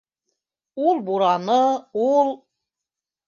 [0.91, 1.59] Ул бураны,
[2.05, 2.31] ул...